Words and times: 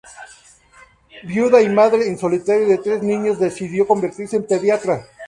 Viuda 1.23 1.61
y 1.61 1.69
madre 1.69 2.07
en 2.07 2.17
solitario 2.17 2.67
de 2.67 2.79
tres 2.79 3.03
niños, 3.03 3.39
decidió 3.39 3.85
convertirse 3.85 4.37
en 4.37 4.47
pediatra. 4.47 5.05